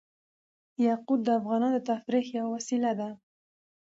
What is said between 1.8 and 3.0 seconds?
د تفریح یوه وسیله